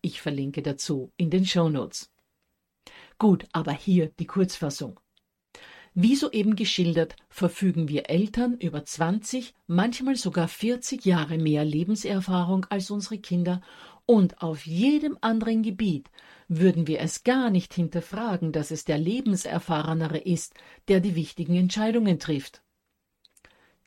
Ich 0.00 0.22
verlinke 0.22 0.62
dazu 0.62 1.12
in 1.16 1.28
den 1.28 1.44
Show 1.44 1.68
Notes. 1.68 2.12
Gut, 3.18 3.46
aber 3.50 3.72
hier 3.72 4.12
die 4.20 4.26
Kurzfassung. 4.26 5.00
Wie 5.92 6.14
soeben 6.14 6.54
geschildert, 6.54 7.16
verfügen 7.28 7.88
wir 7.88 8.08
Eltern 8.10 8.56
über 8.58 8.84
20, 8.84 9.54
manchmal 9.66 10.14
sogar 10.14 10.46
40 10.46 11.04
Jahre 11.04 11.36
mehr 11.36 11.64
Lebenserfahrung 11.64 12.64
als 12.70 12.92
unsere 12.92 13.18
Kinder 13.18 13.60
und 14.06 14.42
auf 14.42 14.66
jedem 14.66 15.16
anderen 15.20 15.62
Gebiet 15.62 16.10
würden 16.48 16.86
wir 16.86 17.00
es 17.00 17.24
gar 17.24 17.50
nicht 17.50 17.72
hinterfragen, 17.74 18.52
dass 18.52 18.70
es 18.70 18.84
der 18.84 18.98
Lebenserfahrenere 18.98 20.18
ist, 20.18 20.54
der 20.88 21.00
die 21.00 21.14
wichtigen 21.14 21.56
Entscheidungen 21.56 22.18
trifft. 22.18 22.62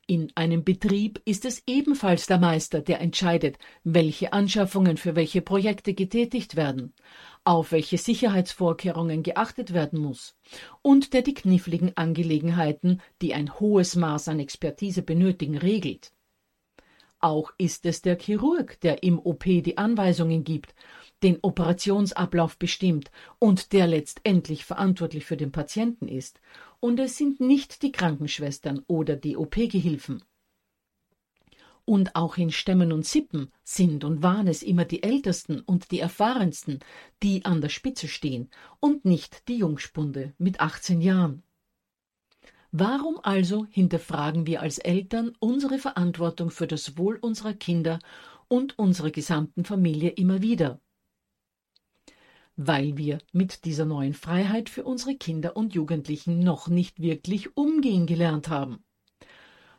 In 0.10 0.32
einem 0.36 0.64
Betrieb 0.64 1.22
ist 1.26 1.44
es 1.44 1.64
ebenfalls 1.68 2.28
der 2.28 2.40
Meister, 2.40 2.80
der 2.80 3.02
entscheidet, 3.02 3.58
welche 3.84 4.32
Anschaffungen 4.32 4.96
für 4.96 5.18
welche 5.18 5.42
Projekte 5.42 5.94
getätigt 5.94 6.56
werden, 6.56 6.94
auf 7.44 7.74
welche 7.74 7.98
Sicherheitsvorkehrungen 7.98 9.22
geachtet 9.22 9.74
werden 9.74 10.00
muss 10.00 10.38
und 10.82 11.14
der 11.14 11.24
die 11.24 11.34
kniffligen 11.34 11.98
Angelegenheiten, 11.98 13.02
die 13.22 13.34
ein 13.34 13.60
hohes 13.60 13.98
Maß 13.98 14.30
an 14.30 14.40
Expertise 14.40 15.02
benötigen, 15.02 15.58
regelt. 15.58 16.14
Auch 17.20 17.52
ist 17.58 17.86
es 17.86 18.02
der 18.02 18.18
Chirurg, 18.20 18.80
der 18.82 19.02
im 19.02 19.18
OP 19.20 19.44
die 19.44 19.78
Anweisungen 19.78 20.44
gibt, 20.44 20.76
den 21.24 21.40
Operationsablauf 21.42 22.58
bestimmt 22.58 23.10
und 23.40 23.74
der 23.74 23.88
letztendlich 23.88 24.66
verantwortlich 24.66 25.26
für 25.26 25.38
den 25.38 25.52
Patienten 25.52 26.08
ist, 26.08 26.40
und 26.80 27.00
es 27.00 27.18
sind 27.18 27.40
nicht 27.40 27.82
die 27.82 27.92
Krankenschwestern 27.92 28.84
oder 28.88 29.16
die 29.16 29.36
OP-Gehilfen. 29.36 30.24
Und 31.86 32.16
auch 32.16 32.38
in 32.38 32.52
Stämmen 32.52 32.92
und 32.92 33.06
Sippen 33.06 33.52
sind 33.64 34.04
und 34.04 34.22
waren 34.22 34.48
es 34.48 34.62
immer 34.62 34.86
die 34.86 35.02
Ältesten 35.02 35.62
und 35.62 35.90
die 35.90 36.02
Erfahrensten, 36.02 36.80
die 37.24 37.46
an 37.46 37.62
der 37.62 37.70
Spitze 37.70 38.08
stehen, 38.08 38.50
und 38.80 39.06
nicht 39.06 39.48
die 39.48 39.58
Jungspunde 39.58 40.34
mit 40.38 40.60
18 40.60 41.02
Jahren. 41.02 41.44
Warum 42.72 43.20
also 43.24 43.66
hinterfragen 43.70 44.46
wir 44.46 44.62
als 44.62 44.78
Eltern 44.78 45.34
unsere 45.40 45.80
Verantwortung 45.80 46.52
für 46.52 46.68
das 46.68 46.98
Wohl 46.98 47.18
unserer 47.18 47.54
Kinder 47.54 48.00
und 48.50 48.78
unserer 48.78 49.12
gesamten 49.12 49.64
Familie 49.64 50.10
immer 50.12 50.42
wieder? 50.42 50.82
Weil 52.58 52.98
wir 52.98 53.20
mit 53.32 53.66
dieser 53.66 53.86
neuen 53.86 54.14
Freiheit 54.14 54.70
für 54.70 54.84
unsere 54.84 55.16
Kinder 55.16 55.56
und 55.56 55.76
Jugendlichen 55.76 56.40
noch 56.40 56.68
nicht 56.68 57.00
wirklich 57.00 57.56
umgehen 57.56 58.06
gelernt 58.06 58.50
haben. 58.50 58.84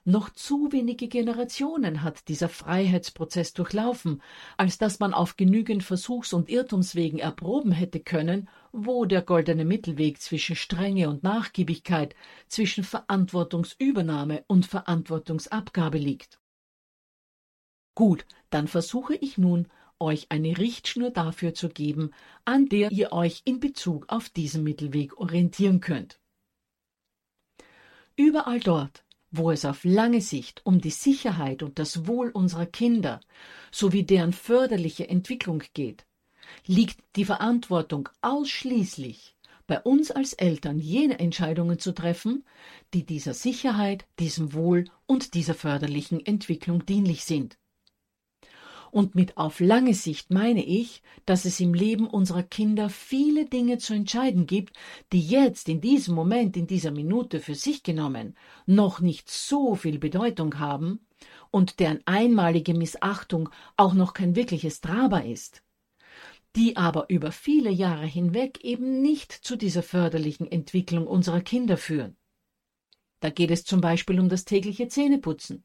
Noch 0.08 0.30
zu 0.30 0.72
wenige 0.72 1.06
Generationen 1.06 2.02
hat 2.02 2.28
dieser 2.28 2.48
Freiheitsprozess 2.48 3.52
durchlaufen, 3.52 4.22
als 4.56 4.78
dass 4.78 5.00
man 5.00 5.12
auf 5.12 5.36
genügend 5.36 5.84
Versuchs- 5.84 6.32
und 6.32 6.48
Irrtumswegen 6.48 7.18
erproben 7.18 7.72
hätte 7.72 8.00
können, 8.00 8.48
wo 8.72 9.04
der 9.04 9.20
goldene 9.20 9.66
Mittelweg 9.66 10.18
zwischen 10.18 10.56
Strenge 10.56 11.10
und 11.10 11.24
Nachgiebigkeit, 11.24 12.14
zwischen 12.46 12.84
Verantwortungsübernahme 12.84 14.44
und 14.46 14.64
Verantwortungsabgabe 14.64 15.98
liegt. 15.98 16.40
Gut, 17.94 18.24
dann 18.48 18.66
versuche 18.66 19.14
ich 19.14 19.36
nun, 19.36 19.68
euch 19.98 20.30
eine 20.30 20.56
Richtschnur 20.56 21.10
dafür 21.10 21.52
zu 21.52 21.68
geben, 21.68 22.12
an 22.46 22.70
der 22.70 22.90
ihr 22.92 23.12
euch 23.12 23.42
in 23.44 23.60
Bezug 23.60 24.06
auf 24.08 24.30
diesen 24.30 24.64
Mittelweg 24.64 25.18
orientieren 25.18 25.80
könnt. 25.80 26.18
Überall 28.16 28.60
dort, 28.60 29.04
wo 29.30 29.50
es 29.50 29.64
auf 29.64 29.84
lange 29.84 30.20
Sicht 30.20 30.64
um 30.64 30.80
die 30.80 30.90
Sicherheit 30.90 31.62
und 31.62 31.78
das 31.78 32.06
Wohl 32.06 32.30
unserer 32.30 32.66
Kinder 32.66 33.20
sowie 33.70 34.04
deren 34.04 34.32
förderliche 34.32 35.08
Entwicklung 35.08 35.62
geht, 35.74 36.06
liegt 36.66 37.00
die 37.16 37.24
Verantwortung 37.24 38.08
ausschließlich 38.22 39.34
bei 39.66 39.80
uns 39.80 40.10
als 40.10 40.32
Eltern 40.32 40.78
jene 40.78 41.18
Entscheidungen 41.18 41.78
zu 41.78 41.92
treffen, 41.92 42.44
die 42.94 43.04
dieser 43.04 43.34
Sicherheit, 43.34 44.06
diesem 44.18 44.54
Wohl 44.54 44.86
und 45.06 45.34
dieser 45.34 45.54
förderlichen 45.54 46.24
Entwicklung 46.24 46.86
dienlich 46.86 47.24
sind. 47.24 47.58
Und 48.90 49.14
mit 49.14 49.36
auf 49.36 49.60
lange 49.60 49.94
Sicht 49.94 50.30
meine 50.30 50.64
ich, 50.64 51.02
dass 51.26 51.44
es 51.44 51.60
im 51.60 51.74
Leben 51.74 52.06
unserer 52.06 52.42
Kinder 52.42 52.88
viele 52.88 53.44
Dinge 53.44 53.78
zu 53.78 53.94
entscheiden 53.94 54.46
gibt, 54.46 54.76
die 55.12 55.20
jetzt 55.20 55.68
in 55.68 55.80
diesem 55.80 56.14
Moment, 56.14 56.56
in 56.56 56.66
dieser 56.66 56.90
Minute 56.90 57.40
für 57.40 57.54
sich 57.54 57.82
genommen 57.82 58.36
noch 58.66 59.00
nicht 59.00 59.30
so 59.30 59.74
viel 59.74 59.98
Bedeutung 59.98 60.58
haben 60.58 61.00
und 61.50 61.80
deren 61.80 62.00
einmalige 62.06 62.74
Missachtung 62.74 63.48
auch 63.76 63.94
noch 63.94 64.14
kein 64.14 64.36
wirkliches 64.36 64.80
Drama 64.80 65.20
ist 65.20 65.62
die 66.56 66.76
aber 66.76 67.08
über 67.08 67.30
viele 67.30 67.70
Jahre 67.70 68.06
hinweg 68.06 68.64
eben 68.64 69.00
nicht 69.00 69.32
zu 69.32 69.56
dieser 69.56 69.82
förderlichen 69.82 70.50
Entwicklung 70.50 71.06
unserer 71.06 71.40
Kinder 71.40 71.76
führen. 71.76 72.16
Da 73.20 73.30
geht 73.30 73.50
es 73.50 73.64
zum 73.64 73.80
Beispiel 73.80 74.18
um 74.18 74.28
das 74.28 74.44
tägliche 74.44 74.88
Zähneputzen 74.88 75.64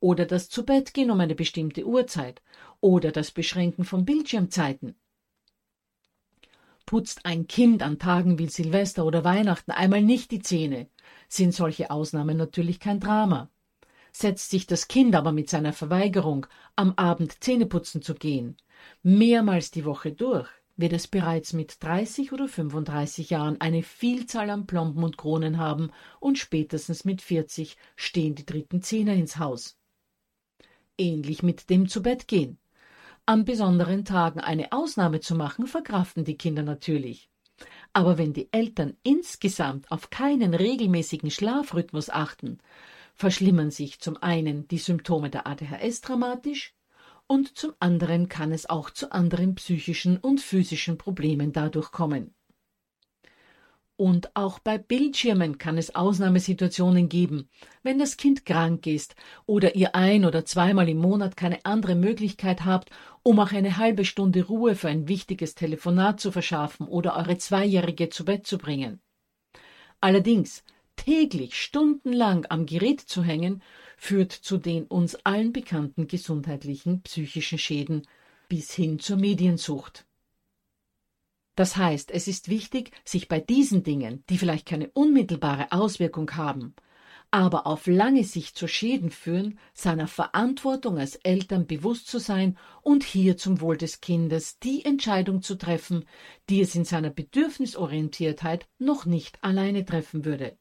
oder 0.00 0.26
das 0.26 0.48
Zubettgehen 0.48 1.10
um 1.10 1.20
eine 1.20 1.34
bestimmte 1.34 1.84
Uhrzeit 1.84 2.42
oder 2.80 3.12
das 3.12 3.30
Beschränken 3.30 3.84
von 3.84 4.04
Bildschirmzeiten. 4.04 4.94
Putzt 6.86 7.26
ein 7.26 7.46
Kind 7.46 7.82
an 7.82 7.98
Tagen 7.98 8.38
wie 8.38 8.48
Silvester 8.48 9.04
oder 9.04 9.22
Weihnachten 9.24 9.72
einmal 9.72 10.02
nicht 10.02 10.30
die 10.30 10.40
Zähne, 10.40 10.88
sind 11.28 11.52
solche 11.52 11.90
Ausnahmen 11.90 12.36
natürlich 12.36 12.80
kein 12.80 13.00
Drama. 13.00 13.50
Setzt 14.10 14.50
sich 14.50 14.66
das 14.66 14.88
Kind 14.88 15.14
aber 15.14 15.32
mit 15.32 15.50
seiner 15.50 15.74
Verweigerung, 15.74 16.46
am 16.76 16.94
Abend 16.96 17.44
Zähneputzen 17.44 18.00
zu 18.00 18.14
gehen, 18.14 18.56
mehrmals 19.02 19.70
die 19.70 19.84
Woche 19.84 20.12
durch, 20.12 20.48
wird 20.78 20.92
es 20.92 21.08
bereits 21.08 21.52
mit 21.52 21.82
30 21.82 22.32
oder 22.32 22.48
35 22.48 23.30
Jahren 23.30 23.60
eine 23.60 23.82
Vielzahl 23.82 24.48
an 24.48 24.66
Plomben 24.66 25.02
und 25.02 25.18
Kronen 25.18 25.58
haben 25.58 25.90
und 26.20 26.38
spätestens 26.38 27.04
mit 27.04 27.20
40 27.20 27.76
stehen 27.96 28.36
die 28.36 28.46
dritten 28.46 28.80
Zehner 28.80 29.14
ins 29.14 29.38
Haus. 29.38 29.77
Ähnlich 30.98 31.42
mit 31.42 31.70
dem 31.70 31.88
Zubettgehen. 31.88 32.58
An 33.24 33.44
besonderen 33.44 34.04
Tagen 34.04 34.40
eine 34.40 34.72
Ausnahme 34.72 35.20
zu 35.20 35.34
machen, 35.34 35.66
verkraften 35.66 36.24
die 36.24 36.36
Kinder 36.36 36.62
natürlich. 36.62 37.30
Aber 37.92 38.18
wenn 38.18 38.32
die 38.32 38.52
Eltern 38.52 38.96
insgesamt 39.02 39.90
auf 39.90 40.10
keinen 40.10 40.54
regelmäßigen 40.54 41.30
Schlafrhythmus 41.30 42.10
achten, 42.10 42.58
verschlimmern 43.14 43.70
sich 43.70 44.00
zum 44.00 44.16
einen 44.16 44.68
die 44.68 44.78
Symptome 44.78 45.30
der 45.30 45.46
ADHS 45.46 46.00
dramatisch, 46.00 46.74
und 47.26 47.58
zum 47.58 47.74
anderen 47.78 48.28
kann 48.28 48.52
es 48.52 48.70
auch 48.70 48.90
zu 48.90 49.12
anderen 49.12 49.54
psychischen 49.54 50.16
und 50.16 50.40
physischen 50.40 50.96
Problemen 50.96 51.52
dadurch 51.52 51.92
kommen. 51.92 52.34
Und 54.00 54.36
auch 54.36 54.60
bei 54.60 54.78
Bildschirmen 54.78 55.58
kann 55.58 55.76
es 55.76 55.96
Ausnahmesituationen 55.96 57.08
geben, 57.08 57.48
wenn 57.82 57.98
das 57.98 58.16
Kind 58.16 58.46
krank 58.46 58.86
ist 58.86 59.16
oder 59.44 59.74
ihr 59.74 59.96
ein 59.96 60.24
oder 60.24 60.44
zweimal 60.44 60.88
im 60.88 60.98
Monat 60.98 61.36
keine 61.36 61.64
andere 61.64 61.96
Möglichkeit 61.96 62.64
habt, 62.64 62.90
um 63.24 63.40
auch 63.40 63.50
eine 63.50 63.76
halbe 63.76 64.04
Stunde 64.04 64.44
Ruhe 64.44 64.76
für 64.76 64.88
ein 64.88 65.08
wichtiges 65.08 65.56
Telefonat 65.56 66.20
zu 66.20 66.30
verschaffen 66.30 66.86
oder 66.86 67.16
eure 67.16 67.38
Zweijährige 67.38 68.08
zu 68.08 68.24
Bett 68.24 68.46
zu 68.46 68.56
bringen. 68.56 69.00
Allerdings 70.00 70.62
täglich 70.94 71.60
stundenlang 71.60 72.46
am 72.50 72.66
Gerät 72.66 73.00
zu 73.00 73.24
hängen, 73.24 73.64
führt 73.96 74.30
zu 74.30 74.58
den 74.58 74.84
uns 74.84 75.16
allen 75.24 75.52
bekannten 75.52 76.06
gesundheitlichen 76.06 77.02
psychischen 77.02 77.58
Schäden 77.58 78.06
bis 78.48 78.72
hin 78.72 79.00
zur 79.00 79.16
Mediensucht. 79.16 80.07
Das 81.58 81.76
heißt, 81.76 82.12
es 82.12 82.28
ist 82.28 82.48
wichtig, 82.48 82.92
sich 83.04 83.26
bei 83.26 83.40
diesen 83.40 83.82
Dingen, 83.82 84.22
die 84.30 84.38
vielleicht 84.38 84.64
keine 84.64 84.90
unmittelbare 84.90 85.72
Auswirkung 85.72 86.30
haben, 86.36 86.72
aber 87.32 87.66
auf 87.66 87.88
lange 87.88 88.22
Sicht 88.22 88.56
zu 88.56 88.68
Schäden 88.68 89.10
führen, 89.10 89.58
seiner 89.74 90.06
Verantwortung 90.06 90.98
als 90.98 91.16
Eltern 91.16 91.66
bewusst 91.66 92.06
zu 92.06 92.20
sein 92.20 92.56
und 92.82 93.02
hier 93.02 93.36
zum 93.36 93.60
Wohl 93.60 93.76
des 93.76 94.00
Kindes 94.00 94.60
die 94.60 94.84
Entscheidung 94.84 95.42
zu 95.42 95.56
treffen, 95.56 96.04
die 96.48 96.60
es 96.60 96.76
in 96.76 96.84
seiner 96.84 97.10
Bedürfnisorientiertheit 97.10 98.68
noch 98.78 99.04
nicht 99.04 99.42
alleine 99.42 99.84
treffen 99.84 100.24
würde. 100.24 100.56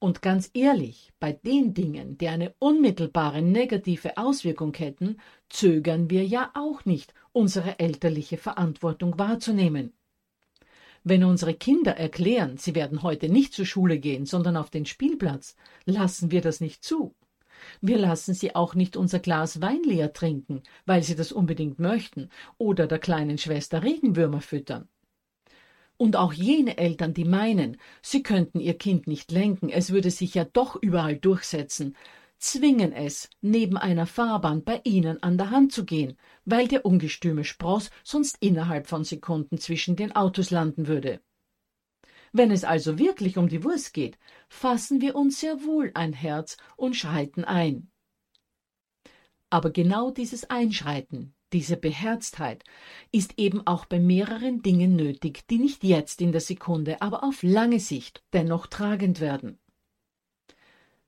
Und 0.00 0.22
ganz 0.22 0.50
ehrlich, 0.54 1.12
bei 1.20 1.34
den 1.34 1.72
Dingen, 1.72 2.18
die 2.18 2.26
eine 2.26 2.56
unmittelbare 2.58 3.42
negative 3.42 4.16
Auswirkung 4.16 4.74
hätten, 4.74 5.18
zögern 5.50 6.10
wir 6.10 6.26
ja 6.26 6.50
auch 6.54 6.84
nicht, 6.84 7.14
unsere 7.32 7.78
elterliche 7.78 8.36
Verantwortung 8.36 9.18
wahrzunehmen. 9.18 9.92
Wenn 11.02 11.24
unsere 11.24 11.54
Kinder 11.54 11.96
erklären, 11.96 12.58
sie 12.58 12.74
werden 12.74 13.02
heute 13.02 13.28
nicht 13.30 13.54
zur 13.54 13.64
Schule 13.64 13.98
gehen, 13.98 14.26
sondern 14.26 14.56
auf 14.56 14.70
den 14.70 14.84
Spielplatz, 14.84 15.56
lassen 15.86 16.30
wir 16.30 16.42
das 16.42 16.60
nicht 16.60 16.84
zu. 16.84 17.14
Wir 17.80 17.98
lassen 17.98 18.34
sie 18.34 18.54
auch 18.54 18.74
nicht 18.74 18.96
unser 18.96 19.18
Glas 19.18 19.60
Wein 19.60 19.82
leer 19.82 20.12
trinken, 20.12 20.62
weil 20.86 21.02
sie 21.02 21.14
das 21.14 21.32
unbedingt 21.32 21.78
möchten, 21.78 22.28
oder 22.58 22.86
der 22.86 22.98
kleinen 22.98 23.38
Schwester 23.38 23.82
Regenwürmer 23.82 24.40
füttern. 24.40 24.88
Und 25.96 26.16
auch 26.16 26.32
jene 26.32 26.78
Eltern, 26.78 27.12
die 27.12 27.26
meinen, 27.26 27.76
sie 28.00 28.22
könnten 28.22 28.60
ihr 28.60 28.78
Kind 28.78 29.06
nicht 29.06 29.30
lenken, 29.30 29.68
es 29.68 29.90
würde 29.90 30.10
sich 30.10 30.34
ja 30.34 30.44
doch 30.44 30.76
überall 30.76 31.16
durchsetzen, 31.16 31.94
zwingen 32.40 32.92
es, 32.92 33.28
neben 33.40 33.76
einer 33.76 34.06
Fahrbahn 34.06 34.64
bei 34.64 34.80
ihnen 34.84 35.22
an 35.22 35.38
der 35.38 35.50
Hand 35.50 35.72
zu 35.72 35.84
gehen, 35.84 36.16
weil 36.44 36.66
der 36.66 36.84
ungestüme 36.84 37.44
Spross 37.44 37.90
sonst 38.02 38.38
innerhalb 38.40 38.86
von 38.86 39.04
Sekunden 39.04 39.58
zwischen 39.58 39.94
den 39.94 40.16
Autos 40.16 40.50
landen 40.50 40.88
würde. 40.88 41.20
Wenn 42.32 42.50
es 42.50 42.64
also 42.64 42.98
wirklich 42.98 43.36
um 43.36 43.48
die 43.48 43.62
Wurst 43.62 43.92
geht, 43.92 44.18
fassen 44.48 45.00
wir 45.00 45.16
uns 45.16 45.40
sehr 45.40 45.64
wohl 45.64 45.90
ein 45.94 46.12
Herz 46.12 46.56
und 46.76 46.96
schreiten 46.96 47.44
ein. 47.44 47.90
Aber 49.50 49.70
genau 49.70 50.10
dieses 50.10 50.48
Einschreiten, 50.48 51.34
diese 51.52 51.76
Beherztheit 51.76 52.62
ist 53.10 53.34
eben 53.36 53.66
auch 53.66 53.84
bei 53.84 53.98
mehreren 53.98 54.62
Dingen 54.62 54.94
nötig, 54.94 55.48
die 55.48 55.58
nicht 55.58 55.82
jetzt 55.82 56.20
in 56.20 56.30
der 56.30 56.40
Sekunde, 56.40 57.02
aber 57.02 57.24
auf 57.24 57.42
lange 57.42 57.80
Sicht 57.80 58.22
dennoch 58.32 58.68
tragend 58.68 59.20
werden. 59.20 59.58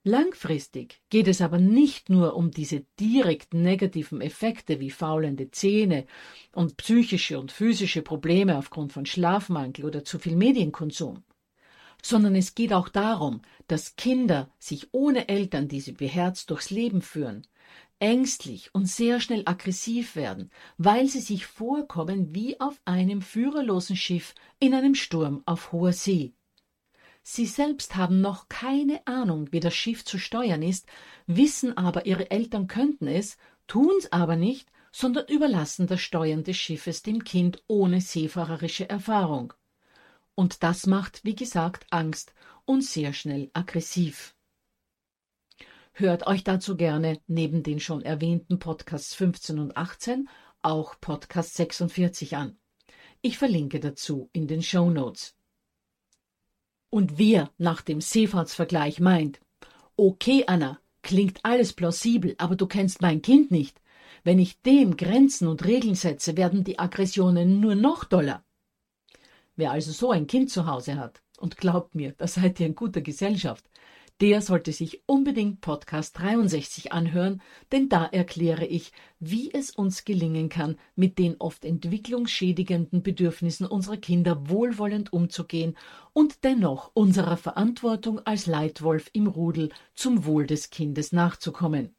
Langfristig 0.05 1.01
geht 1.11 1.29
es 1.29 1.41
aber 1.41 1.59
nicht 1.59 2.11
nur 2.11 2.35
um 2.35 2.51
diese 2.51 2.85
direkt 2.99 3.55
negativen 3.55 4.21
Effekte 4.21 4.81
wie 4.81 4.91
faulende 4.91 5.53
Zähne 5.53 6.07
und 6.53 6.77
psychische 6.77 7.39
und 7.39 7.53
physische 7.53 8.03
Probleme 8.03 8.59
aufgrund 8.59 8.93
von 8.93 9.07
Schlafmangel 9.07 9.85
oder 9.85 10.05
zu 10.05 10.19
viel 10.19 10.35
Medienkonsum, 10.35 11.23
sondern 12.03 12.35
es 12.35 12.57
geht 12.57 12.73
auch 12.73 12.89
darum, 12.89 13.43
dass 13.69 13.95
Kinder 13.95 14.51
sich 14.59 14.89
ohne 14.91 15.29
Eltern, 15.29 15.69
die 15.69 15.81
sie 15.81 15.93
beherzt 15.93 16.51
durchs 16.51 16.71
Leben 16.71 17.01
führen, 17.01 17.47
ängstlich 18.01 18.75
und 18.75 18.87
sehr 18.87 19.21
schnell 19.21 19.43
aggressiv 19.45 20.17
werden, 20.17 20.51
weil 20.79 21.07
sie 21.07 21.21
sich 21.21 21.47
vorkommen 21.47 22.35
wie 22.35 22.59
auf 22.61 22.81
einem 22.85 23.23
führerlosen 23.23 23.95
Schiff 23.95 24.35
in 24.59 24.75
einem 24.75 24.97
Sturm 24.97 25.45
auf 25.47 25.71
hoher 25.71 25.93
See. 25.93 26.33
Sie 27.23 27.47
selbst 27.47 27.95
haben 27.95 28.21
noch 28.21 28.49
keine 28.49 29.07
Ahnung, 29.07 29.53
wie 29.53 29.61
das 29.61 29.75
Schiff 29.75 30.05
zu 30.05 30.19
steuern 30.19 30.63
ist, 30.63 30.87
wissen 31.27 31.77
aber, 31.77 32.07
ihre 32.07 32.31
Eltern 32.31 32.67
könnten 32.67 33.07
es, 33.07 33.37
tun's 33.67 34.11
aber 34.11 34.37
nicht, 34.37 34.69
sondern 34.91 35.27
überlassen 35.29 35.87
das 35.87 36.01
Steuern 36.01 36.45
des 36.45 36.57
Schiffes 36.57 37.03
dem 37.03 37.25
Kind 37.25 37.63
ohne 37.69 38.01
seefahrerische 38.01 38.89
Erfahrung. 38.89 39.55
Und 40.35 40.63
das 40.63 40.87
macht, 40.87 41.25
wie 41.25 41.35
gesagt, 41.35 41.87
Angst 41.91 42.35
und 42.65 42.83
sehr 42.83 43.13
schnell 43.13 43.51
aggressiv. 43.55 44.35
Hört 45.93 46.27
euch 46.27 46.43
dazu 46.43 46.77
gerne 46.77 47.21
neben 47.27 47.63
den 47.63 47.79
schon 47.79 48.03
erwähnten 48.03 48.59
Podcasts 48.59 49.15
15 49.15 49.59
und 49.59 49.77
18 49.77 50.29
auch 50.63 50.99
Podcast 51.01 51.55
46 51.55 52.37
an. 52.37 52.59
Ich 53.21 53.37
verlinke 53.37 53.79
dazu 53.79 54.31
in 54.33 54.47
den 54.47 54.63
Show 54.63 54.91
Notes. 54.91 55.37
Und 56.93 57.17
wer 57.17 57.51
nach 57.57 57.81
dem 57.81 58.03
Seefahrtsvergleich 58.03 59.01
meint, 59.01 59.41
okay 59.97 60.45
Anna, 60.47 60.79
klingt 61.01 61.41
alles 61.43 61.73
plausibel, 61.73 62.35
aber 62.37 62.55
du 62.55 62.67
kennst 62.67 63.01
mein 63.01 63.23
Kind 63.23 63.51
nicht. 63.51 63.81
Wenn 64.25 64.39
ich 64.39 64.61
dem 64.61 64.99
Grenzen 64.99 65.49
und 65.49 65.65
Regeln 65.65 65.95
setze, 65.95 66.37
werden 66.37 66.65
die 66.65 66.79
Aggressionen 66.79 67.61
nur 67.61 67.77
noch 67.77 68.05
doller. 68.05 68.45
Wer 69.57 69.71
also 69.71 69.91
so 69.91 70.11
ein 70.11 70.27
Kind 70.27 70.51
zu 70.51 70.67
Hause 70.67 70.99
hat, 70.99 71.23
und 71.39 71.57
glaubt 71.57 71.95
mir, 71.95 72.13
da 72.13 72.27
seid 72.27 72.61
ihr 72.61 72.67
in 72.67 72.75
guter 72.75 73.01
Gesellschaft, 73.01 73.65
der 74.21 74.41
sollte 74.41 74.73
sich 74.73 75.03
unbedingt 75.07 75.61
Podcast 75.61 76.19
63 76.19 76.93
anhören, 76.93 77.43
denn 77.73 77.89
da 77.89 78.05
erkläre 78.05 78.67
ich, 78.67 78.93
wie 79.19 79.53
es 79.53 79.71
uns 79.71 80.05
gelingen 80.05 80.49
kann, 80.49 80.79
mit 80.95 81.19
den 81.19 81.37
oft 81.41 81.65
entwicklungsschädigenden 81.65 83.03
Bedürfnissen 83.03 83.67
unserer 83.67 83.97
Kinder 83.97 84.49
wohlwollend 84.49 85.13
umzugehen 85.13 85.77
und 86.13 86.45
dennoch 86.45 86.91
unserer 86.95 87.37
Verantwortung 87.37 88.21
als 88.21 88.47
Leitwolf 88.47 89.11
im 89.13 89.27
Rudel 89.27 89.71
zum 89.95 90.25
Wohl 90.25 90.47
des 90.47 90.71
Kindes 90.71 91.13
nachzukommen. 91.13 91.95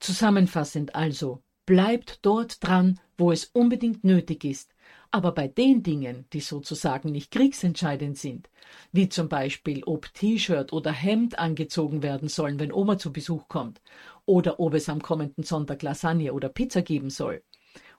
Zusammenfassend 0.00 0.94
also, 0.94 1.42
bleibt 1.64 2.20
dort 2.22 2.64
dran, 2.64 3.00
wo 3.18 3.32
es 3.32 3.46
unbedingt 3.46 4.04
nötig 4.04 4.44
ist, 4.44 4.75
aber 5.16 5.32
bei 5.32 5.48
den 5.48 5.82
Dingen, 5.82 6.26
die 6.34 6.40
sozusagen 6.40 7.10
nicht 7.10 7.30
kriegsentscheidend 7.30 8.18
sind, 8.18 8.50
wie 8.92 9.08
zum 9.08 9.30
Beispiel 9.30 9.82
ob 9.84 10.12
T-Shirt 10.12 10.74
oder 10.74 10.92
Hemd 10.92 11.38
angezogen 11.38 12.02
werden 12.02 12.28
sollen, 12.28 12.60
wenn 12.60 12.70
Oma 12.70 12.98
zu 12.98 13.14
Besuch 13.14 13.48
kommt, 13.48 13.80
oder 14.26 14.60
ob 14.60 14.74
es 14.74 14.90
am 14.90 15.00
kommenden 15.00 15.42
Sonntag 15.42 15.80
Lasagne 15.80 16.34
oder 16.34 16.50
Pizza 16.50 16.82
geben 16.82 17.08
soll, 17.08 17.42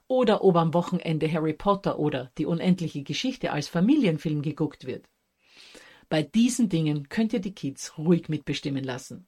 oder 0.06 0.44
ob 0.44 0.54
am 0.54 0.72
Wochenende 0.74 1.30
Harry 1.32 1.54
Potter 1.54 1.98
oder 1.98 2.30
die 2.38 2.46
unendliche 2.46 3.02
Geschichte 3.02 3.50
als 3.50 3.66
Familienfilm 3.66 4.40
geguckt 4.40 4.86
wird. 4.86 5.04
Bei 6.08 6.22
diesen 6.22 6.68
Dingen 6.68 7.08
könnt 7.08 7.32
ihr 7.32 7.40
die 7.40 7.52
Kids 7.52 7.98
ruhig 7.98 8.28
mitbestimmen 8.28 8.84
lassen. 8.84 9.26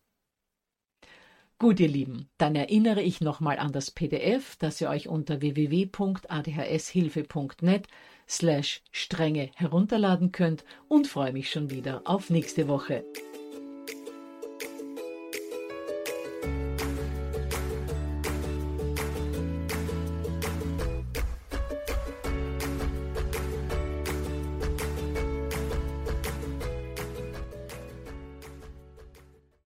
Gut, 1.60 1.78
ihr 1.78 1.86
Lieben, 1.88 2.28
dann 2.38 2.56
erinnere 2.56 3.02
ich 3.02 3.20
nochmal 3.20 3.58
an 3.58 3.70
das 3.70 3.90
PDF, 3.90 4.56
das 4.56 4.80
ihr 4.80 4.88
euch 4.88 5.08
unter 5.08 5.42
www.adhshilfe.net 5.42 7.86
slash 8.26 8.80
strenge 8.92 9.50
herunterladen 9.56 10.32
könnt 10.32 10.64
und 10.88 11.06
freue 11.06 11.34
mich 11.34 11.50
schon 11.50 11.68
wieder 11.68 12.00
auf 12.06 12.30
nächste 12.30 12.66
Woche. 12.66 13.04